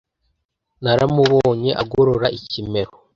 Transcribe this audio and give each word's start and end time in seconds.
Naramubonye 0.83 1.71
agorora 1.81 2.27
ikimero, 2.37 2.93